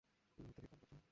[0.39, 0.99] তুমি অত্যাধিক কাজ করছ।